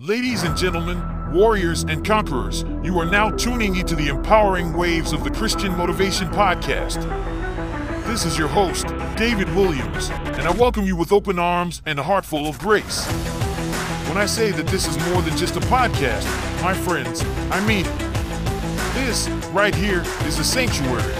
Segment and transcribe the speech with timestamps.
[0.00, 1.02] Ladies and gentlemen,
[1.32, 6.28] warriors and conquerors, you are now tuning into the empowering waves of the Christian Motivation
[6.28, 7.02] Podcast.
[8.06, 12.04] This is your host, David Williams, and I welcome you with open arms and a
[12.04, 13.06] heart full of grace.
[14.06, 16.24] When I say that this is more than just a podcast,
[16.62, 17.98] my friends, I mean it.
[18.94, 21.12] This, right here, is a sanctuary,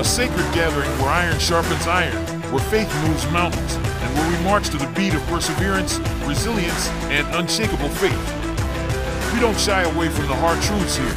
[0.00, 2.16] a sacred gathering where iron sharpens iron,
[2.50, 3.76] where faith moves mountains,
[4.18, 9.32] where we march to the beat of perseverance, resilience, and unshakable faith.
[9.32, 11.16] We don't shy away from the hard truths here.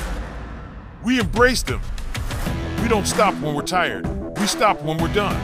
[1.03, 1.81] We embrace them.
[2.81, 4.07] We don't stop when we're tired.
[4.37, 5.39] We stop when we're done.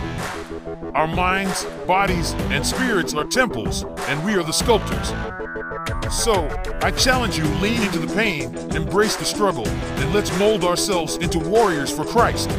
[0.94, 5.10] Our minds, bodies, and spirits are temples, and we are the sculptors.
[6.12, 6.48] So,
[6.82, 11.40] I challenge you lean into the pain, embrace the struggle, and let's mold ourselves into
[11.40, 12.50] warriors for Christ.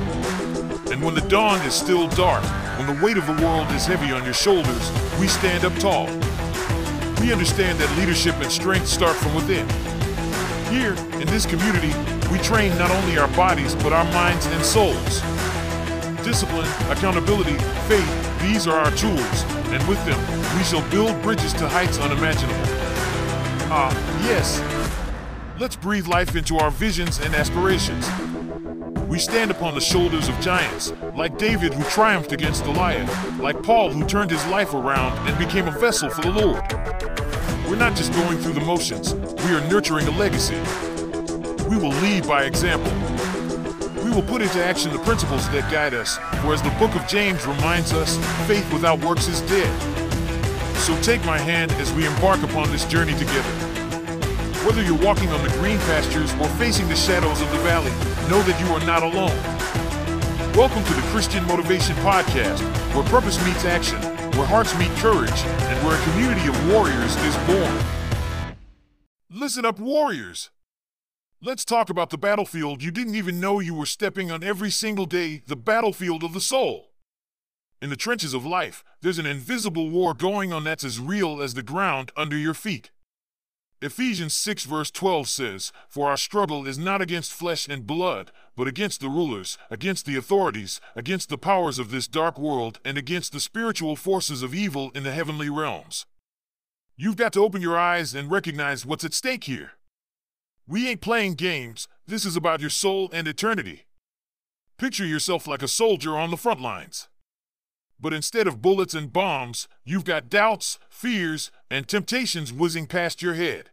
[0.91, 2.45] And when the dawn is still dark,
[2.79, 6.07] when the weight of the world is heavy on your shoulders, we stand up tall.
[7.21, 9.69] We understand that leadership and strength start from within.
[10.71, 11.93] Here, in this community,
[12.31, 15.21] we train not only our bodies, but our minds and souls.
[16.25, 20.21] Discipline, accountability, faith, these are our tools, and with them,
[20.57, 22.55] we shall build bridges to heights unimaginable.
[23.71, 23.91] Ah,
[24.23, 24.63] yes.
[25.59, 28.07] Let's breathe life into our visions and aspirations.
[29.09, 33.91] We stand upon the shoulders of giants, like David who triumphed against Goliath, like Paul
[33.91, 36.63] who turned his life around and became a vessel for the Lord.
[37.69, 40.57] We're not just going through the motions, we are nurturing a legacy.
[41.69, 42.93] We will lead by example.
[44.03, 47.07] We will put into action the principles that guide us, for as the book of
[47.07, 48.17] James reminds us,
[48.47, 49.73] faith without works is dead.
[50.79, 53.51] So take my hand as we embark upon this journey together.
[54.65, 57.93] Whether you're walking on the green pastures or facing the shadows of the valley,
[58.29, 59.37] know that you are not alone.
[60.55, 62.61] Welcome to the Christian Motivation Podcast,
[62.95, 63.99] where purpose meets action,
[64.37, 68.55] where hearts meet courage, and where a community of warriors is born.
[69.31, 70.51] Listen up, warriors!
[71.41, 75.07] Let's talk about the battlefield you didn't even know you were stepping on every single
[75.07, 76.91] day the battlefield of the soul.
[77.81, 81.55] In the trenches of life, there's an invisible war going on that's as real as
[81.55, 82.91] the ground under your feet.
[83.81, 88.67] Ephesians 6 verse 12 says, For our struggle is not against flesh and blood, but
[88.67, 93.33] against the rulers, against the authorities, against the powers of this dark world, and against
[93.33, 96.07] the spiritual forces of evil in the heavenly realms.
[96.97, 99.73] You've got to open your eyes and recognize what's at stake here.
[100.67, 103.85] We ain't playing games, this is about your soul and eternity.
[104.77, 107.09] Picture yourself like a soldier on the front lines.
[108.01, 113.35] But instead of bullets and bombs, you've got doubts, fears, and temptations whizzing past your
[113.35, 113.71] head.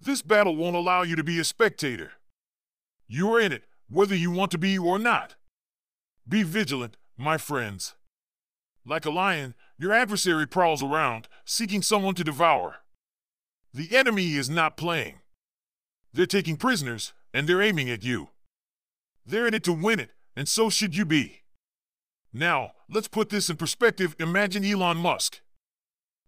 [0.00, 2.12] This battle won't allow you to be a spectator.
[3.08, 5.34] You're in it, whether you want to be or not.
[6.28, 7.94] Be vigilant, my friends.
[8.84, 12.76] Like a lion, your adversary prowls around, seeking someone to devour.
[13.72, 15.20] The enemy is not playing.
[16.12, 18.30] They're taking prisoners, and they're aiming at you.
[19.26, 21.42] They're in it to win it, and so should you be.
[22.32, 24.14] Now, let's put this in perspective.
[24.18, 25.40] Imagine Elon Musk.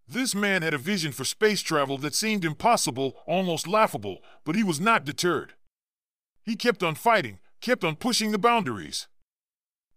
[0.07, 4.63] This man had a vision for space travel that seemed impossible, almost laughable, but he
[4.63, 5.53] was not deterred.
[6.43, 9.07] He kept on fighting, kept on pushing the boundaries.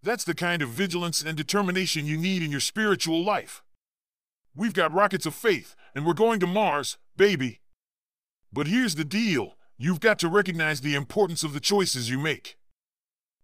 [0.02, 3.62] That's the kind of vigilance and determination you need in your spiritual life.
[4.54, 7.60] We've got rockets of faith, and we're going to Mars, baby.
[8.52, 12.58] But here's the deal you've got to recognize the importance of the choices you make.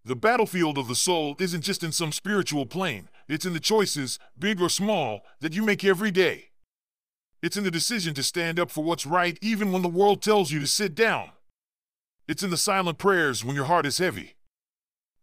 [0.08, 4.18] The battlefield of the soul isn't just in some spiritual plane, it's in the choices,
[4.38, 6.48] big or small, that you make every day.
[7.42, 10.50] It's in the decision to stand up for what's right even when the world tells
[10.50, 11.32] you to sit down.
[12.26, 14.36] It's in the silent prayers when your heart is heavy.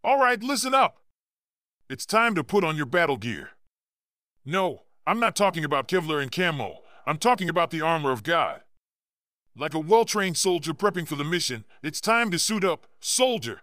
[0.04, 0.98] All right, listen up.
[1.90, 3.50] It's time to put on your battle gear.
[4.44, 6.82] No, I'm not talking about Kevlar and camo.
[7.08, 8.60] I'm talking about the armor of God.
[9.58, 13.62] Like a well trained soldier prepping for the mission, it's time to suit up, soldier.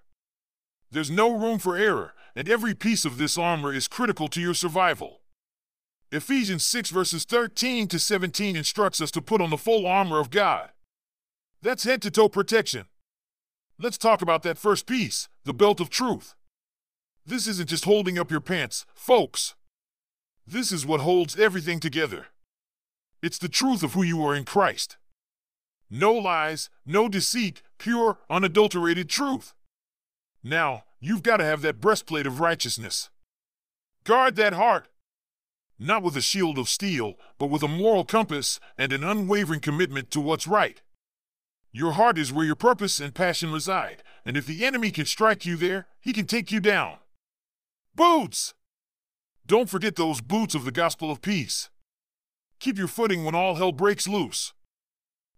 [0.94, 4.54] There's no room for error, and every piece of this armor is critical to your
[4.54, 5.22] survival.
[6.12, 10.30] Ephesians 6 verses 13 to 17 instructs us to put on the full armor of
[10.30, 10.70] God.
[11.64, 12.86] That's head to toe protection.
[13.80, 16.36] Let's talk about that first piece, the belt of truth.
[17.26, 19.56] This isn't just holding up your pants, folks.
[20.46, 22.28] This is what holds everything together.
[23.24, 24.98] It's the truth of who you are in Christ.
[25.90, 29.56] No lies, no deceit, pure, unadulterated truth.
[30.44, 33.10] Now, you've got to have that breastplate of righteousness.
[34.04, 34.90] Guard that heart.
[35.80, 40.12] Not with a shield of steel, but with a moral compass and an unwavering commitment
[40.12, 40.82] to what's right.
[41.72, 45.46] Your heart is where your purpose and passion reside, and if the enemy can strike
[45.46, 46.98] you there, he can take you down.
[47.96, 48.54] Boots!
[49.48, 51.70] Don't forget those boots of the gospel of peace.
[52.60, 54.54] Keep your footing when all hell breaks loose.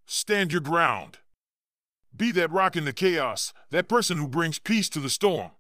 [0.06, 1.20] Stand your ground.
[2.16, 5.52] Be that rock in the chaos, that person who brings peace to the storm.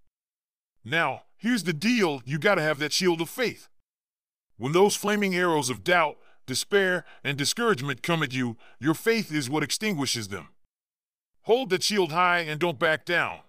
[0.84, 3.68] Now, here's the deal you gotta have that shield of faith.
[4.58, 9.50] When those flaming arrows of doubt, despair, and discouragement come at you, your faith is
[9.50, 10.50] what extinguishes them.
[11.42, 13.40] Hold that shield high and don't back down.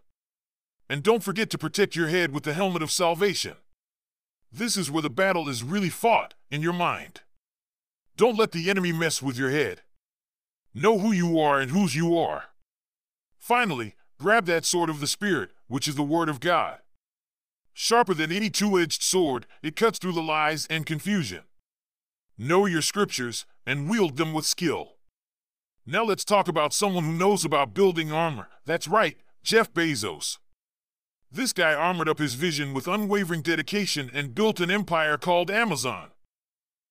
[0.88, 3.54] And don't forget to protect your head with the helmet of salvation.
[4.50, 7.20] This is where the battle is really fought in your mind.
[8.16, 9.82] Don't let the enemy mess with your head.
[10.74, 12.44] Know who you are and whose you are.
[13.46, 16.78] Finally, grab that sword of the Spirit, which is the Word of God.
[17.72, 21.44] Sharper than any two edged sword, it cuts through the lies and confusion.
[22.36, 24.94] Know your scriptures and wield them with skill.
[25.86, 28.48] Now let's talk about someone who knows about building armor.
[28.64, 30.38] That's right, Jeff Bezos.
[31.30, 36.08] This guy armored up his vision with unwavering dedication and built an empire called Amazon.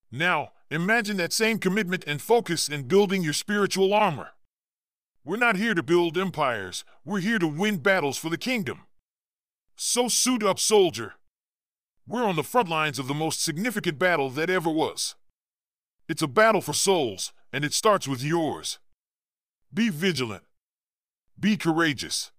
[0.10, 4.30] Now, imagine that same commitment and focus in building your spiritual armor.
[5.26, 8.82] We're not here to build empires, we're here to win battles for the kingdom.
[9.76, 11.16] So suit up, soldier.
[12.08, 15.16] We're on the front lines of the most significant battle that ever was.
[16.08, 18.78] It's a battle for souls, and it starts with yours.
[19.74, 20.44] Be vigilant.
[21.40, 22.32] Be courageous.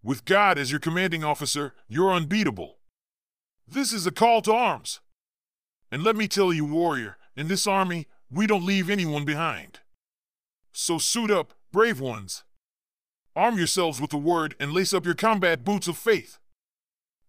[0.00, 2.76] With God as your commanding officer, you're unbeatable.
[3.66, 5.00] This is a call to arms.
[5.90, 9.80] And let me tell you, warrior, in this army, we don't leave anyone behind.
[10.72, 12.44] So suit up, brave ones.
[13.34, 16.38] Arm yourselves with the word and lace up your combat boots of faith.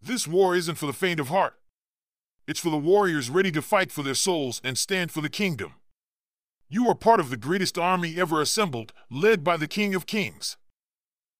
[0.01, 1.55] This war isn't for the faint of heart.
[2.47, 5.73] It's for the warriors ready to fight for their souls and stand for the kingdom.
[6.69, 10.57] You are part of the greatest army ever assembled, led by the King of Kings.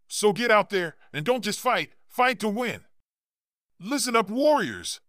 [0.07, 2.81] So get out there and don't just fight, fight to win.
[3.79, 4.99] Listen up, warriors.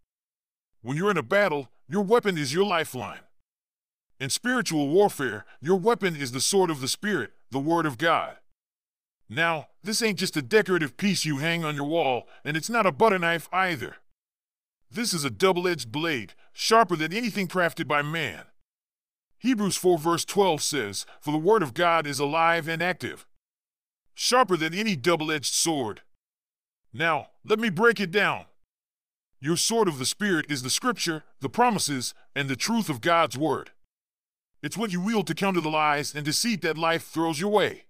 [0.83, 3.21] When you're in a battle, your weapon is your lifeline.
[4.21, 8.37] In spiritual warfare, your weapon is the sword of the Spirit, the Word of God.
[9.29, 12.87] Now, this ain't just a decorative piece you hang on your wall, and it's not
[12.87, 13.97] a butter knife either.
[14.91, 18.45] This is a double edged blade, sharper than anything crafted by man.
[19.39, 23.27] Hebrews 4 verse 12 says, For the Word of God is alive and active,
[24.15, 26.01] sharper than any double edged sword.
[26.93, 28.47] Now, let me break it down.
[29.41, 33.39] Your sword of the Spirit is the Scripture, the promises, and the truth of God's
[33.39, 33.71] Word.
[34.63, 37.85] It's what you wield to counter the lies and deceit that life throws your way.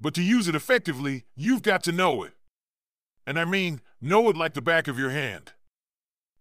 [0.00, 2.32] But to use it effectively, you've got to know it.
[3.26, 5.52] And I mean, know it like the back of your hand.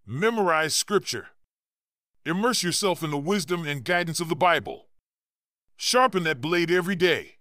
[0.06, 1.28] Memorize Scripture.
[2.26, 4.88] Immerse yourself in the wisdom and guidance of the Bible.
[5.78, 7.38] Sharpen that blade every day.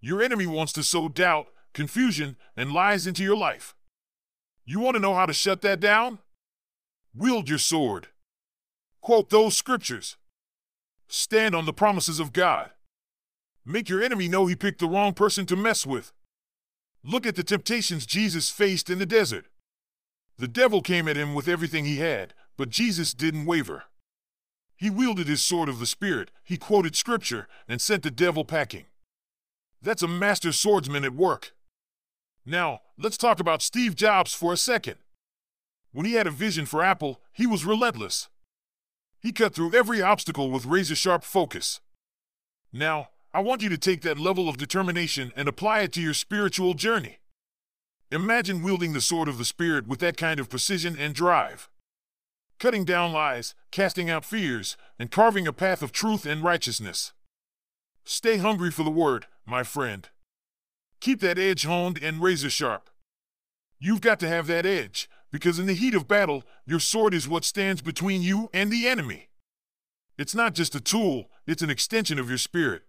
[0.00, 3.74] Your enemy wants to sow doubt, confusion, and lies into your life.
[4.64, 6.20] You want to know how to shut that down?
[7.14, 8.08] Wield your sword.
[9.00, 10.16] Quote those scriptures.
[11.14, 12.70] Stand on the promises of God.
[13.66, 16.10] Make your enemy know he picked the wrong person to mess with.
[17.04, 19.44] Look at the temptations Jesus faced in the desert.
[20.38, 23.84] The devil came at him with everything he had, but Jesus didn't waver.
[24.74, 28.86] He wielded his sword of the Spirit, he quoted scripture, and sent the devil packing.
[29.82, 31.52] That's a master swordsman at work.
[32.46, 34.96] Now, let's talk about Steve Jobs for a second.
[35.92, 38.30] When he had a vision for Apple, he was relentless.
[39.22, 41.80] He cut through every obstacle with razor sharp focus.
[42.72, 46.12] Now, I want you to take that level of determination and apply it to your
[46.12, 47.18] spiritual journey.
[48.10, 51.70] Imagine wielding the sword of the Spirit with that kind of precision and drive.
[52.58, 57.12] Cutting down lies, casting out fears, and carving a path of truth and righteousness.
[58.04, 60.08] Stay hungry for the word, my friend.
[61.00, 62.90] Keep that edge honed and razor sharp.
[63.78, 67.26] You've got to have that edge, because in the heat of battle, your sword is
[67.26, 69.30] what stands between you and the enemy.
[70.16, 72.82] It's not just a tool, it's an extension of your spirit.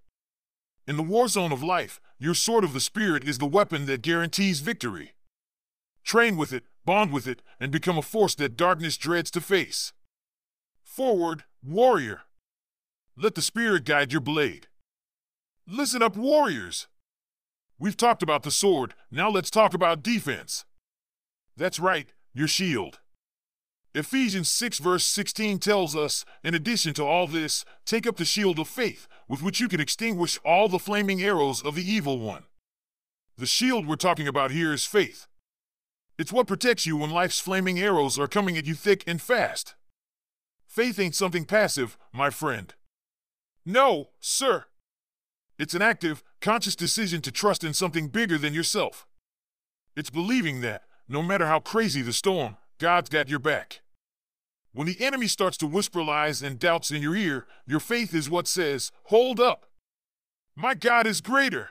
[0.85, 4.01] In the war zone of life, your sword of the Spirit is the weapon that
[4.01, 5.13] guarantees victory.
[6.03, 9.93] Train with it, bond with it, and become a force that darkness dreads to face.
[10.83, 12.21] Forward, warrior.
[13.17, 14.67] Let the Spirit guide your blade.
[15.67, 16.87] Listen up, warriors.
[17.79, 20.65] We've talked about the sword, now let's talk about defense.
[21.57, 22.99] That's right, your shield.
[23.95, 28.57] Ephesians 6, verse 16 tells us, in addition to all this, take up the shield
[28.57, 32.43] of faith, with which you can extinguish all the flaming arrows of the evil one.
[33.37, 35.27] The shield we're talking about here is faith.
[36.17, 39.75] It's what protects you when life's flaming arrows are coming at you thick and fast.
[40.67, 42.73] Faith ain't something passive, my friend.
[43.65, 44.65] No, sir.
[45.59, 49.07] It's an active, conscious decision to trust in something bigger than yourself.
[49.95, 53.81] It's believing that, no matter how crazy the storm, God's got your back.
[54.73, 58.29] When the enemy starts to whisper lies and doubts in your ear, your faith is
[58.29, 59.67] what says, Hold up.
[60.55, 61.69] My God is greater.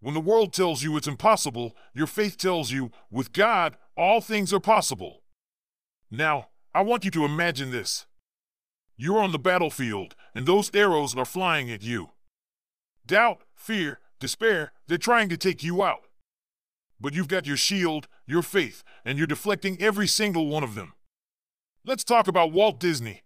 [0.00, 4.52] When the world tells you it's impossible, your faith tells you, with God, all things
[4.52, 5.22] are possible.
[6.10, 8.06] Now, I want you to imagine this.
[8.96, 12.10] You're on the battlefield, and those arrows are flying at you.
[13.06, 16.06] Doubt, fear, despair, they're trying to take you out.
[17.00, 20.92] But you've got your shield, your faith, and you're deflecting every single one of them.
[21.84, 23.22] Let's talk about Walt Disney.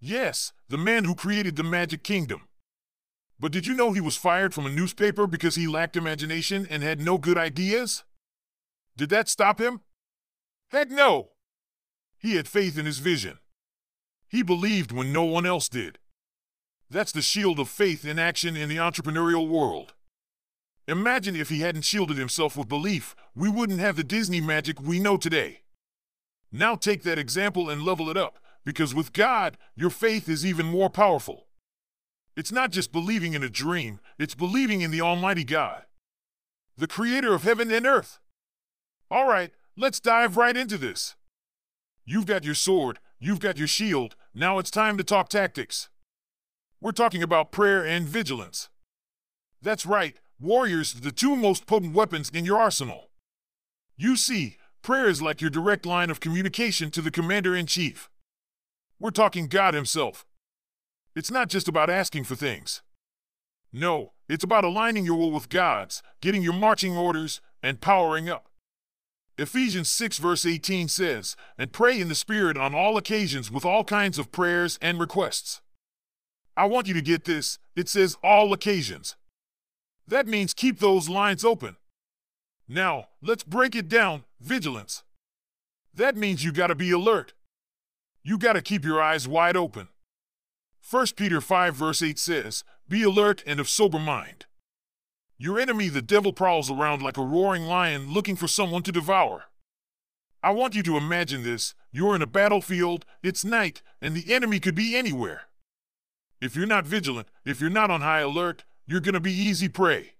[0.00, 2.48] Yes, the man who created the Magic Kingdom.
[3.38, 6.82] But did you know he was fired from a newspaper because he lacked imagination and
[6.82, 8.04] had no good ideas?
[8.96, 9.80] Did that stop him?
[10.70, 11.30] Heck no!
[12.18, 13.38] He had faith in his vision.
[14.28, 15.98] He believed when no one else did.
[16.90, 19.94] That's the shield of faith in action in the entrepreneurial world.
[20.88, 24.98] Imagine if he hadn't shielded himself with belief, we wouldn't have the Disney magic we
[24.98, 25.60] know today.
[26.50, 30.64] Now take that example and level it up, because with God, your faith is even
[30.64, 31.46] more powerful.
[32.38, 35.84] It's not just believing in a dream, it's believing in the Almighty God,
[36.78, 38.18] the creator of heaven and earth.
[39.10, 41.16] All right, let's dive right into this.
[42.06, 45.90] You've got your sword, you've got your shield, now it's time to talk tactics.
[46.80, 48.70] We're talking about prayer and vigilance.
[49.60, 53.10] That's right, warriors, the two most potent weapons in your arsenal.
[53.96, 58.08] You see, prayer is like your direct line of communication to the commander in chief.
[59.00, 60.24] We're talking God Himself,
[61.14, 62.82] it's not just about asking for things.
[63.72, 68.48] No, it's about aligning your will with God's, getting your marching orders, and powering up.
[69.36, 73.84] Ephesians 6, verse 18 says, And pray in the Spirit on all occasions with all
[73.84, 75.60] kinds of prayers and requests.
[76.56, 79.16] I want you to get this it says all occasions.
[80.08, 81.76] That means keep those lines open.
[82.66, 85.04] Now, let's break it down vigilance.
[85.92, 87.34] That means you gotta be alert.
[88.22, 89.88] You gotta keep your eyes wide open.
[90.90, 94.46] 1 Peter 5 verse 8 says, Be alert and of sober mind.
[95.36, 99.44] Your enemy, the devil, prowls around like a roaring lion looking for someone to devour.
[100.42, 101.74] I want you to imagine this.
[101.92, 105.42] You're in a battlefield, it's night, and the enemy could be anywhere.
[106.40, 109.68] If you're not vigilant, if you're not on high alert, you're going to be easy
[109.68, 110.14] prey.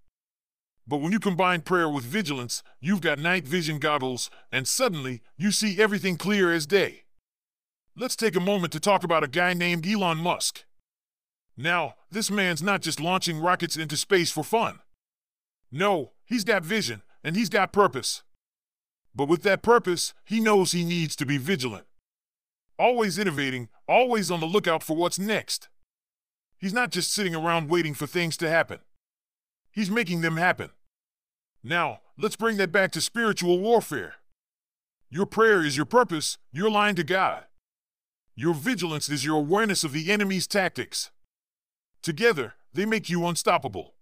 [0.86, 5.50] But when you combine prayer with vigilance, you've got night vision goggles, and suddenly you
[5.50, 7.04] see everything clear as day.
[7.96, 10.64] Let's take a moment to talk about a guy named Elon Musk.
[11.56, 14.80] Now, this man's not just launching rockets into space for fun.
[15.72, 18.22] No, he's got vision, and he's got purpose.
[19.14, 21.86] But with that purpose, he knows he needs to be vigilant.
[22.78, 25.68] Always innovating, always on the lookout for what's next.
[26.58, 28.80] He's not just sitting around waiting for things to happen.
[29.70, 30.70] He's making them happen.
[31.62, 34.14] Now, let's bring that back to spiritual warfare.
[35.10, 37.44] Your prayer is your purpose, your line to God.
[38.34, 41.10] Your vigilance is your awareness of the enemy's tactics.
[42.02, 43.94] Together, they make you unstoppable.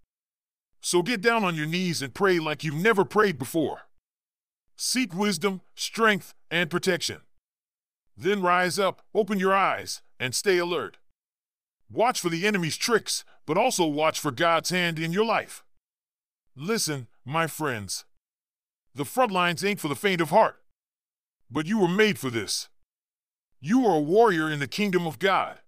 [0.81, 3.83] So get down on your knees and pray like you've never prayed before.
[4.77, 7.23] Seek wisdom, strength, and protection.
[8.17, 10.99] Then rise up, open your eyes, and stay alert.
[11.91, 15.65] Watch for the enemy's tricks, but also watch for God's hand in your life.
[16.57, 18.05] Listen, my friends.
[18.95, 20.63] The front lines ain't for the faint of heart.
[21.51, 22.69] But you were made for this.
[23.61, 25.61] You are a warrior in the kingdom of God.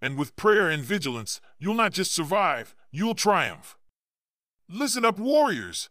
[0.00, 3.76] And with prayer and vigilance, you'll not just survive, you'll triumph.
[4.68, 5.88] Listen up, warriors.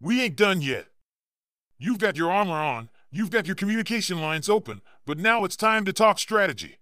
[0.00, 0.88] We ain't done yet.
[1.78, 5.84] You've got your armor on, you've got your communication lines open, but now it's time
[5.86, 6.78] to talk strategy.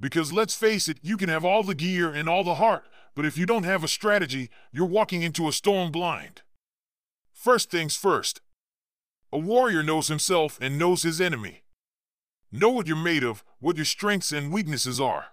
[0.00, 2.84] Because let's face it, you can have all the gear and all the heart,
[3.14, 6.42] but if you don't have a strategy, you're walking into a storm blind.
[7.32, 8.40] First things first.
[9.32, 11.62] A warrior knows himself and knows his enemy.
[12.50, 15.26] Know what you're made of, what your strengths and weaknesses are.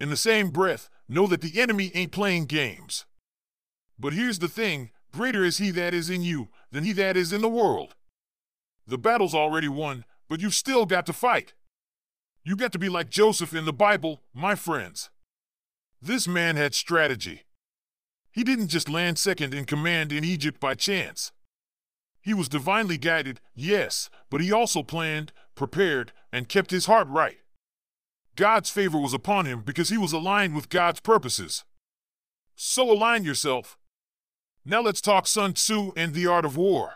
[0.00, 3.04] In the same breath, know that the enemy ain't playing games.
[3.98, 7.32] But here's the thing greater is he that is in you than he that is
[7.32, 7.94] in the world.
[8.86, 11.52] The battle's already won, but you've still got to fight.
[12.42, 15.10] You got to be like Joseph in the Bible, my friends.
[16.00, 17.42] This man had strategy.
[18.32, 21.32] He didn't just land second in command in Egypt by chance.
[22.22, 27.38] He was divinely guided, yes, but he also planned, prepared, and kept his heart right.
[28.36, 31.64] God's favor was upon him because he was aligned with God's purposes.
[32.54, 33.76] So align yourself.
[34.64, 36.94] Now let's talk Sun Tzu and the art of war.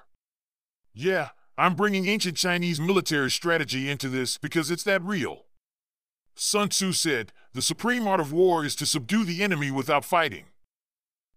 [0.94, 5.46] Yeah, I'm bringing ancient Chinese military strategy into this because it's that real.
[6.34, 10.46] Sun Tzu said, The supreme art of war is to subdue the enemy without fighting.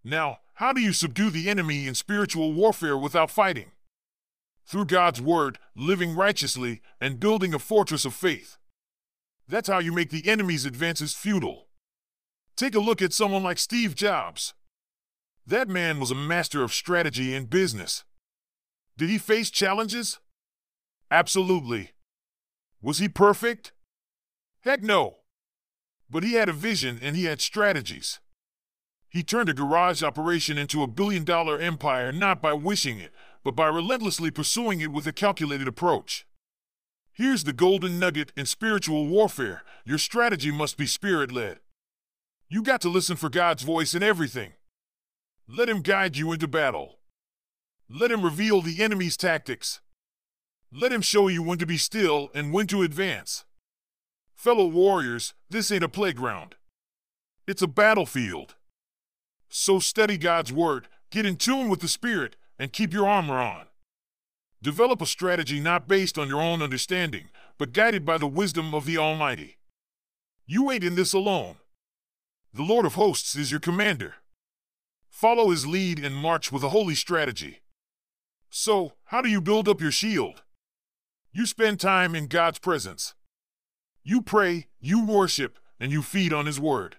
[0.03, 3.71] Now, how do you subdue the enemy in spiritual warfare without fighting?
[4.67, 8.57] through God's word, living righteously, and building a fortress of faith.
[9.47, 11.67] That's how you make the enemy's advances futile.
[12.57, 14.53] Take a look at someone like Steve Jobs.
[15.45, 18.03] That man was a master of strategy in business.
[18.97, 20.19] Did he face challenges?
[21.11, 21.91] Absolutely.
[22.81, 23.71] Was he perfect?
[24.61, 25.17] Heck no.
[26.09, 28.19] But he had a vision and he had strategies.
[29.09, 33.11] He turned a garage operation into a billion dollar empire not by wishing it,
[33.43, 36.25] but by relentlessly pursuing it with a calculated approach.
[37.13, 41.59] Here's the golden nugget in spiritual warfare your strategy must be spirit led.
[42.49, 44.53] You got to listen for God's voice in everything.
[45.47, 46.99] Let Him guide you into battle.
[47.89, 49.79] Let Him reveal the enemy's tactics.
[50.71, 53.45] Let Him show you when to be still and when to advance.
[54.35, 56.55] Fellow warriors, this ain't a playground.
[57.47, 58.55] It's a battlefield.
[59.49, 63.67] So study God's Word, get in tune with the Spirit, and keep your armor on.
[64.61, 68.85] Develop a strategy not based on your own understanding, but guided by the wisdom of
[68.85, 69.57] the Almighty.
[70.45, 71.55] You ain't in this alone.
[72.53, 74.15] The Lord of hosts is your commander.
[75.09, 77.61] Follow his lead and march with a holy strategy.
[78.49, 80.43] So, how do you build up your shield?
[81.31, 83.13] You spend time in God's presence.
[84.03, 86.97] You pray, you worship, and you feed on his word.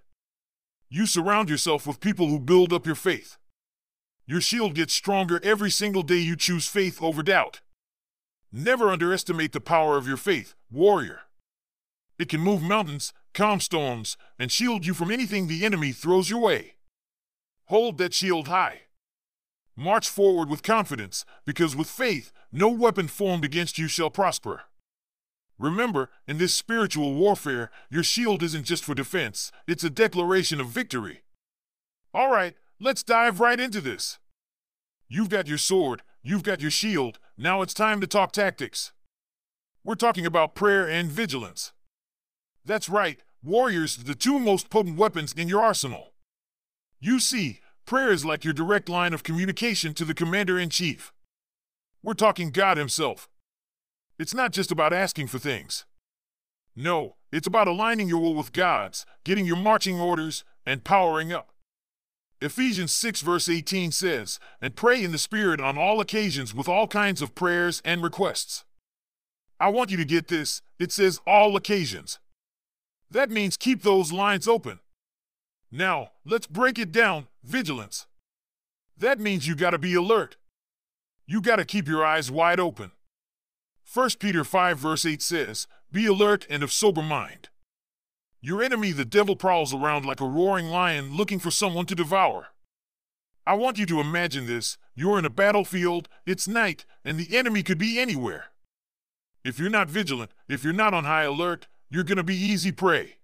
[0.88, 3.37] You surround yourself with people who build up your faith.
[4.26, 7.61] Your shield gets stronger every single day you choose faith over doubt.
[8.52, 11.21] Never underestimate the power of your faith, warrior.
[12.19, 16.40] It can move mountains, calm storms, and shield you from anything the enemy throws your
[16.40, 16.75] way.
[17.67, 18.83] Hold that shield high.
[19.78, 24.62] March forward with confidence, because with faith, no weapon formed against you shall prosper.
[25.56, 30.66] Remember, in this spiritual warfare, your shield isn't just for defense, it's a declaration of
[30.66, 31.20] victory.
[32.12, 34.18] All right, let's dive right into this.
[35.08, 38.90] You've got your sword, you've got your shield, now it's time to talk tactics.
[39.85, 41.73] We're talking about prayer and vigilance.
[42.64, 46.14] That's right, warriors, the two most potent weapons in your arsenal.
[46.99, 51.10] You see, prayer is like your direct line of communication to the commander in chief.
[52.02, 53.30] We're talking God Himself,
[54.19, 55.86] it's not just about asking for things.
[56.76, 61.49] No, it's about aligning your will with God's, getting your marching orders, and powering up.
[62.43, 66.89] Ephesians 6, verse 18 says, And pray in the Spirit on all occasions with all
[66.89, 68.67] kinds of prayers and requests.
[69.58, 70.60] I want you to get this.
[70.78, 72.19] It says all occasions.
[73.10, 74.80] That means keep those lines open.
[75.71, 78.07] Now, let's break it down vigilance.
[78.97, 80.37] That means you gotta be alert.
[81.26, 82.93] You gotta keep your eyes wide open.
[83.93, 87.49] 1 Peter 5 verse 8 says, Be alert and of sober mind.
[88.41, 92.49] Your enemy, the devil, prowls around like a roaring lion looking for someone to devour.
[93.47, 94.78] I want you to imagine this.
[94.95, 98.47] You're in a battlefield, it's night, and the enemy could be anywhere.
[99.45, 103.17] If you're not vigilant, if you're not on high alert, you're to be easy prey.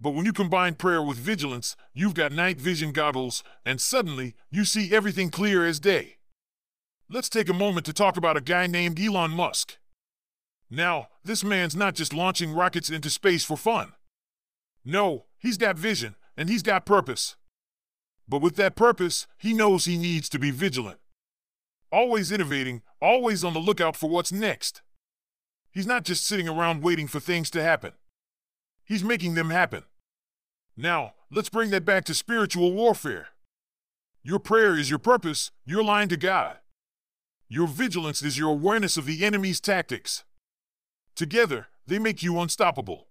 [0.00, 4.64] But when you combine prayer with vigilance, you've got night vision goggles, and suddenly you
[4.64, 6.18] see everything clear as day.
[7.10, 9.78] Let's take a moment to talk about a guy named Elon Musk.
[10.70, 13.92] Now, this man's not just launching rockets into space for fun.
[14.84, 17.36] No, he's got vision and he's got purpose.
[18.28, 20.98] But with that purpose, he knows he needs to be vigilant.
[21.90, 24.82] Always innovating, always on the lookout for what's next.
[25.72, 27.92] He's not just sitting around waiting for things to happen.
[28.88, 29.82] He's making them happen.
[30.74, 33.28] Now, let's bring that back to spiritual warfare.
[34.22, 36.56] Your prayer is your purpose, your line to God.
[37.50, 40.24] Your vigilance is your awareness of the enemy's tactics.
[41.14, 43.08] Together, they make you unstoppable.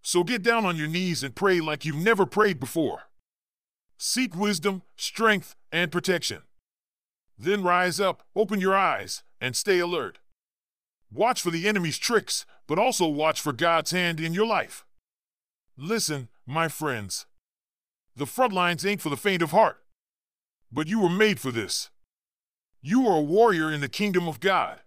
[0.00, 3.04] So get down on your knees and pray like you've never prayed before.
[3.98, 6.42] Seek wisdom, strength, and protection.
[7.36, 10.20] Then rise up, open your eyes, and stay alert.
[11.14, 14.84] Watch for the enemy's tricks, but also watch for God's hand in your life.
[15.76, 17.26] Listen, my friends.
[18.16, 19.80] The front lines ain't for the faint of heart.
[20.72, 21.90] But you were made for this.
[22.82, 24.80] You are a warrior in the kingdom of God.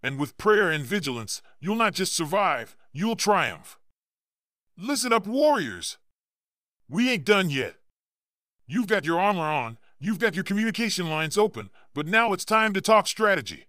[0.00, 3.80] And with prayer and vigilance, you'll not just survive, you'll triumph.
[4.78, 5.98] Listen up, warriors.
[6.88, 7.76] We ain't done yet.
[8.68, 12.72] You've got your armor on, you've got your communication lines open, but now it's time
[12.74, 13.66] to talk strategy.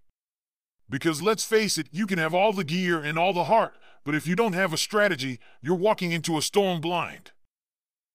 [0.89, 4.15] Because let's face it, you can have all the gear and all the heart, but
[4.15, 7.31] if you don't have a strategy, you're walking into a storm blind.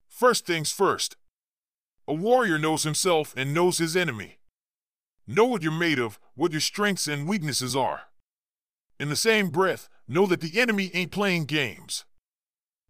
[0.07, 1.15] First things first.
[2.07, 4.39] A warrior knows himself and knows his enemy.
[5.27, 8.03] Know what you're made of, what your strengths and weaknesses are.
[8.99, 12.05] In the same breath, know that the enemy ain't playing games.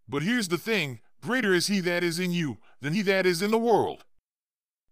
[0.07, 3.41] But here's the thing greater is he that is in you than he that is
[3.41, 4.05] in the world.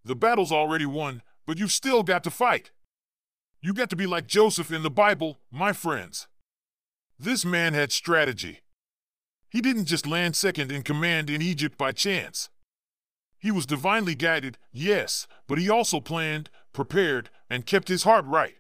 [0.03, 2.71] The battle's already won, but you've still got to fight.
[3.61, 6.27] You got to be like Joseph in the Bible, my friends.
[7.19, 8.59] This man had strategy.
[9.49, 12.49] He didn't just land second in command in Egypt by chance.
[13.39, 18.55] He was divinely guided, yes, but he also planned, prepared, and kept his heart right.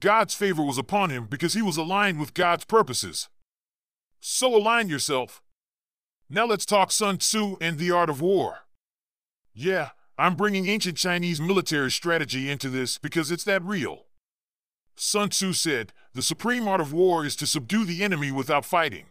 [0.00, 3.28] God's favor was upon him because he was aligned with God's purposes.
[4.20, 5.42] So align yourself.
[6.28, 8.60] Now let's talk Sun Tzu and the art of war.
[9.54, 14.06] Yeah, I'm bringing ancient Chinese military strategy into this because it's that real.
[14.96, 19.06] Sun Tzu said, The supreme art of war is to subdue the enemy without fighting.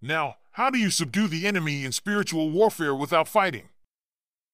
[0.00, 3.70] Now, how do you subdue the enemy in spiritual warfare without fighting?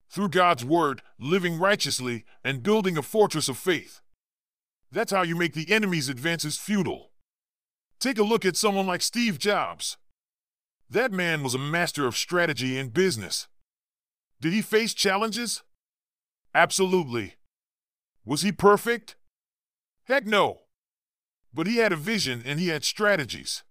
[0.08, 4.00] Through God's word, living righteously, and building a fortress of faith.
[4.90, 7.10] That's how you make the enemy's advances futile.
[8.00, 9.98] Take a look at someone like Steve Jobs.
[10.88, 13.46] That man was a master of strategy in business.
[14.40, 15.62] Did he face challenges?
[16.54, 17.34] Absolutely.
[18.24, 19.16] Was he perfect?
[20.04, 20.60] Heck no.
[21.52, 23.62] But he had a vision and he had strategies.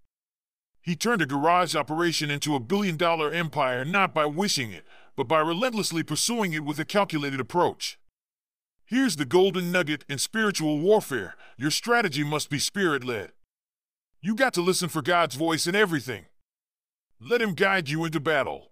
[0.82, 5.28] He turned a garage operation into a billion dollar empire not by wishing it, but
[5.28, 8.00] by relentlessly pursuing it with a calculated approach.
[8.86, 13.34] Here's the golden nugget in spiritual warfare your strategy must be spirit led.
[14.22, 16.26] You got to listen for God's voice in everything.
[17.22, 18.72] Let Him guide you into battle.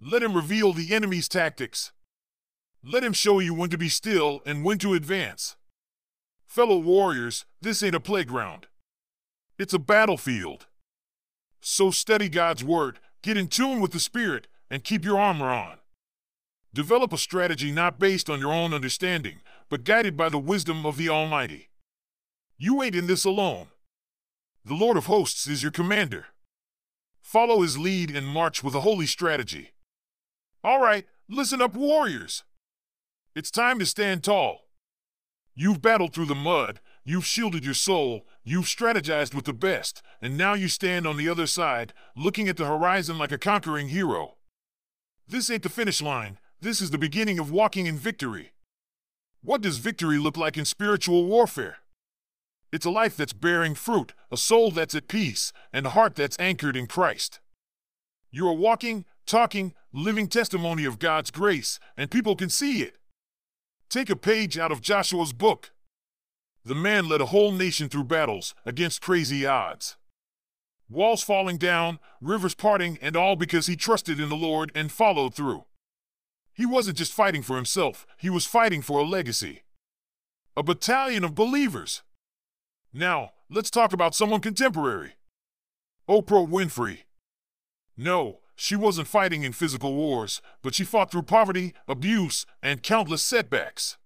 [0.00, 1.92] Let Him reveal the enemy's tactics.
[2.84, 5.56] Let Him show you when to be still and when to advance.
[6.46, 8.66] Fellow warriors, this ain't a playground.
[9.58, 10.66] It's a battlefield.
[11.60, 15.78] So study God's Word, get in tune with the Spirit, and keep your armor on.
[16.72, 20.96] Develop a strategy not based on your own understanding, but guided by the wisdom of
[20.96, 21.70] the Almighty.
[22.56, 23.68] You ain't in this alone.
[24.64, 26.26] The Lord of hosts is your commander.
[27.20, 29.72] Follow his lead and march with a holy strategy.
[30.68, 32.44] All right, listen up, warriors.
[33.34, 34.66] It's time to stand tall.
[35.54, 40.36] You've battled through the mud, you've shielded your soul, you've strategized with the best, and
[40.36, 44.36] now you stand on the other side, looking at the horizon like a conquering hero.
[45.26, 48.52] This ain't the finish line, this is the beginning of walking in victory.
[49.40, 51.78] What does victory look like in spiritual warfare?
[52.70, 56.38] It's a life that's bearing fruit, a soul that's at peace, and a heart that's
[56.38, 57.40] anchored in Christ.
[58.30, 62.96] You're walking, talking, living testimony of God's grace, and people can see it.
[63.88, 65.70] Take a page out of Joshua's book.
[66.64, 69.96] The man led a whole nation through battles against crazy odds.
[70.90, 75.34] Walls falling down, rivers parting, and all because he trusted in the Lord and followed
[75.34, 75.64] through.
[76.52, 79.62] He wasn't just fighting for himself, he was fighting for a legacy.
[80.56, 82.02] A battalion of believers.
[82.92, 85.12] Now, let's talk about someone contemporary.
[86.08, 87.04] Oprah Winfrey.
[88.00, 93.24] No, she wasn't fighting in physical wars, but she fought through poverty, abuse, and countless
[93.24, 93.96] setbacks.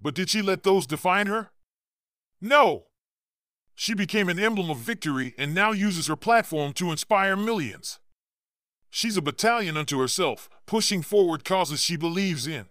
[0.00, 1.50] But did she let those define her?
[2.38, 2.84] No!
[3.74, 7.98] She became an emblem of victory and now uses her platform to inspire millions.
[8.90, 12.66] She's a battalion unto herself, pushing forward causes she believes in.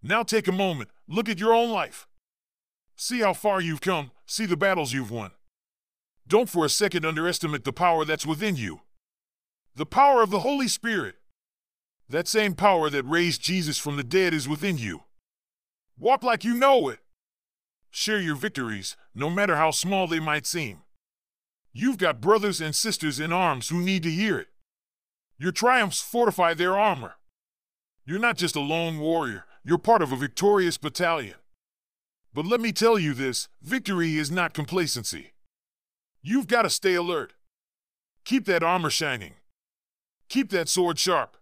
[0.00, 2.06] Now take a moment, look at your own life.
[2.94, 5.32] See how far you've come, see the battles you've won.
[6.26, 8.82] Don't for a second underestimate the power that's within you.
[9.76, 11.16] The power of the Holy Spirit.
[12.08, 15.04] That same power that raised Jesus from the dead is within you.
[15.96, 16.98] Walk like you know it.
[17.90, 20.82] Share your victories, no matter how small they might seem.
[21.72, 24.48] You've got brothers and sisters in arms who need to hear it.
[25.38, 27.14] Your triumphs fortify their armor.
[28.04, 31.36] You're not just a lone warrior, you're part of a victorious battalion.
[32.34, 35.32] But let me tell you this victory is not complacency.
[36.22, 37.34] You've got to stay alert.
[38.24, 39.34] Keep that armor shining.
[40.30, 41.36] Keep that sword sharp.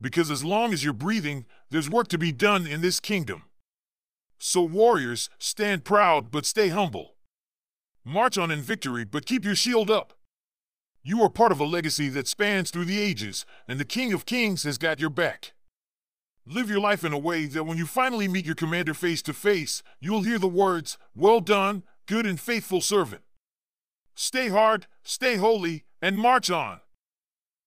[0.00, 3.44] Because as long as you're breathing, there's work to be done in this kingdom.
[4.40, 7.14] So, warriors, stand proud but stay humble.
[8.04, 10.14] March on in victory but keep your shield up.
[11.04, 14.26] You are part of a legacy that spans through the ages, and the King of
[14.26, 15.52] Kings has got your back.
[16.44, 19.32] Live your life in a way that when you finally meet your commander face to
[19.32, 23.22] face, you'll hear the words, Well done, good and faithful servant.
[24.16, 26.80] Stay hard, stay holy, and march on.